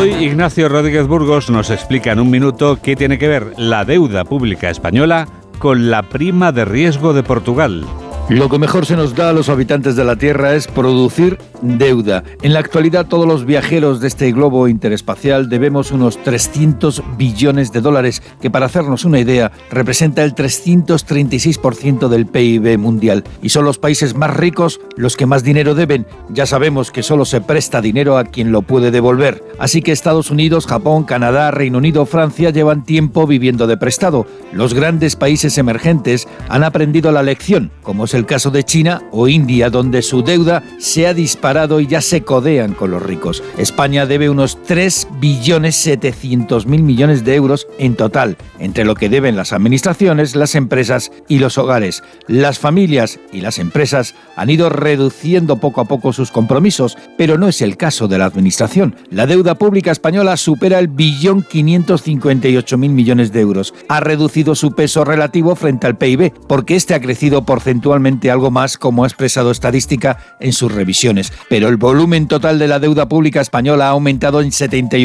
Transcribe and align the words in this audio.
Hoy 0.00 0.14
Ignacio 0.14 0.70
Rodríguez 0.70 1.06
Burgos 1.06 1.50
nos 1.50 1.68
explica 1.68 2.10
en 2.10 2.20
un 2.20 2.30
minuto 2.30 2.78
qué 2.82 2.96
tiene 2.96 3.18
que 3.18 3.28
ver 3.28 3.52
la 3.58 3.84
deuda 3.84 4.24
pública 4.24 4.70
española 4.70 5.28
con 5.58 5.90
la 5.90 6.04
prima 6.04 6.52
de 6.52 6.64
riesgo 6.64 7.12
de 7.12 7.22
Portugal. 7.22 7.84
Lo 8.30 8.48
que 8.48 8.60
mejor 8.60 8.86
se 8.86 8.94
nos 8.94 9.16
da 9.16 9.30
a 9.30 9.32
los 9.32 9.48
habitantes 9.48 9.96
de 9.96 10.04
la 10.04 10.14
Tierra 10.14 10.54
es 10.54 10.68
producir 10.68 11.36
deuda. 11.62 12.22
En 12.42 12.52
la 12.52 12.60
actualidad 12.60 13.06
todos 13.06 13.26
los 13.26 13.44
viajeros 13.44 14.00
de 14.00 14.06
este 14.06 14.30
globo 14.30 14.68
interespacial 14.68 15.48
debemos 15.48 15.90
unos 15.90 16.22
300 16.22 17.02
billones 17.18 17.72
de 17.72 17.80
dólares, 17.80 18.22
que 18.40 18.48
para 18.48 18.66
hacernos 18.66 19.04
una 19.04 19.18
idea 19.18 19.50
representa 19.72 20.22
el 20.22 20.36
336% 20.36 22.06
del 22.06 22.26
PIB 22.26 22.78
mundial. 22.78 23.24
Y 23.42 23.48
son 23.48 23.64
los 23.64 23.78
países 23.78 24.14
más 24.14 24.36
ricos 24.36 24.80
los 24.96 25.16
que 25.16 25.26
más 25.26 25.42
dinero 25.42 25.74
deben. 25.74 26.06
Ya 26.28 26.46
sabemos 26.46 26.92
que 26.92 27.02
solo 27.02 27.24
se 27.24 27.40
presta 27.40 27.80
dinero 27.80 28.16
a 28.16 28.26
quien 28.26 28.52
lo 28.52 28.62
puede 28.62 28.92
devolver. 28.92 29.42
Así 29.58 29.82
que 29.82 29.90
Estados 29.90 30.30
Unidos, 30.30 30.68
Japón, 30.68 31.02
Canadá, 31.02 31.50
Reino 31.50 31.78
Unido, 31.78 32.06
Francia 32.06 32.50
llevan 32.50 32.84
tiempo 32.84 33.26
viviendo 33.26 33.66
de 33.66 33.76
prestado. 33.76 34.24
Los 34.52 34.72
grandes 34.72 35.16
países 35.16 35.58
emergentes 35.58 36.28
han 36.48 36.62
aprendido 36.62 37.10
la 37.10 37.24
lección, 37.24 37.72
como 37.82 38.04
es 38.04 38.14
el 38.14 38.19
el 38.20 38.26
caso 38.26 38.50
de 38.50 38.64
China 38.64 39.02
o 39.10 39.26
India, 39.26 39.70
donde 39.70 40.02
su 40.02 40.22
deuda 40.22 40.62
se 40.78 41.06
ha 41.06 41.14
disparado 41.14 41.80
y 41.80 41.86
ya 41.86 42.00
se 42.00 42.22
codean 42.22 42.74
con 42.74 42.90
los 42.90 43.02
ricos. 43.02 43.42
España 43.58 44.06
debe 44.06 44.30
unos 44.30 44.62
3 44.62 45.08
billones 45.20 45.76
700 45.76 46.66
mil 46.66 46.82
millones 46.82 47.24
de 47.24 47.34
euros 47.34 47.66
en 47.78 47.94
total, 47.94 48.36
entre 48.58 48.84
lo 48.84 48.94
que 48.94 49.08
deben 49.08 49.36
las 49.36 49.52
administraciones, 49.52 50.34
las 50.34 50.54
empresas 50.54 51.12
y 51.28 51.38
los 51.38 51.58
hogares. 51.58 52.02
Las 52.26 52.58
familias 52.58 53.20
y 53.32 53.42
las 53.42 53.58
empresas 53.58 54.14
han 54.36 54.50
ido 54.50 54.70
reduciendo 54.70 55.58
poco 55.58 55.80
a 55.80 55.84
poco 55.84 56.12
sus 56.12 56.30
compromisos, 56.30 56.96
pero 57.18 57.38
no 57.38 57.48
es 57.48 57.62
el 57.62 57.76
caso 57.76 58.08
de 58.08 58.18
la 58.18 58.24
administración. 58.24 58.96
La 59.10 59.26
deuda 59.26 59.56
pública 59.56 59.90
española 59.92 60.36
supera 60.36 60.78
el 60.78 60.88
billón 60.88 61.44
558 61.48 62.78
mil 62.78 62.92
millones 62.92 63.32
de 63.32 63.40
euros. 63.40 63.74
Ha 63.88 64.00
reducido 64.00 64.54
su 64.54 64.72
peso 64.72 65.04
relativo 65.04 65.54
frente 65.54 65.86
al 65.86 65.98
PIB, 65.98 66.32
porque 66.48 66.76
este 66.76 66.94
ha 66.94 67.00
crecido 67.00 67.44
porcentualmente 67.44 68.30
algo 68.30 68.50
más 68.50 68.78
como 68.78 69.04
ha 69.04 69.06
expresado 69.06 69.50
estadística 69.50 70.18
en 70.40 70.52
sus 70.52 70.72
revisiones, 70.72 71.32
pero 71.48 71.68
el 71.68 71.76
volumen 71.76 72.26
total 72.26 72.58
de 72.58 72.68
la 72.68 72.78
deuda 72.78 73.08
pública 73.08 73.40
española 73.40 73.86
ha 73.86 73.90
aumentado 73.90 74.40
en 74.40 74.52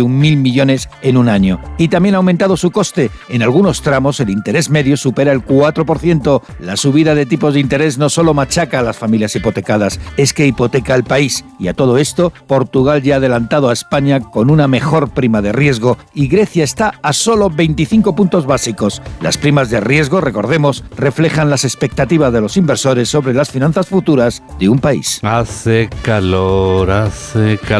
71.000 0.08 0.38
millones 0.38 0.89
en 1.02 1.17
un 1.17 1.30
año. 1.30 1.59
Y 1.78 1.88
también 1.88 2.16
ha 2.16 2.20
aumentado 2.20 2.58
su 2.58 2.72
coste. 2.72 3.11
En 3.30 3.42
algunos 3.42 3.81
tramos 3.81 4.20
el 4.20 4.30
interés 4.30 4.70
medio 4.70 4.97
supera 4.97 5.31
el 5.31 5.45
4%. 5.45 6.42
La 6.59 6.78
subida 6.78 7.16
de 7.16 7.25
tipos 7.25 7.53
de 7.53 7.59
interés 7.59 7.97
no 7.97 8.09
solo 8.09 8.34
machaca 8.34 8.80
a 8.80 8.84
las 8.84 8.97
familias 8.97 9.36
hipotecadas, 9.36 10.00
es 10.17 10.34
que 10.34 10.47
hipoteca 10.47 10.94
al 10.94 11.03
país. 11.03 11.45
Y 11.59 11.67
a 11.67 11.73
todo 11.73 11.97
esto, 11.97 12.31
Portugal 12.47 13.02
ya 13.02 13.16
ha 13.16 13.17
adelantado 13.17 13.70
a 13.70 13.73
España 13.73 14.20
con 14.20 14.50
una 14.50 14.67
mejor 14.67 15.09
prima 15.09 15.42
de 15.42 15.52
riesgo 15.52 15.97
y 16.14 16.28
Grecia 16.28 16.64
está 16.64 16.94
a 17.02 17.14
solo 17.14 17.50
25 17.50 18.16
puntos 18.16 18.45
básicos. 18.45 19.02
Las 19.22 19.38
primas 19.38 19.69
de 19.69 19.80
riesgo, 19.80 20.22
recordemos, 20.22 20.84
reflejan 20.95 21.50
las 21.50 21.64
expectativas 21.66 22.31
de 22.34 22.42
los 22.42 22.58
inversores 22.58 23.09
sobre 23.09 23.34
las 23.34 23.50
finanzas 23.50 23.88
futuras 23.88 24.44
de 24.59 24.69
un 24.69 24.80
país. 24.80 25.19
Hace 25.23 25.90
calor, 26.03 26.92
hace 26.92 27.58
calor. 27.58 27.66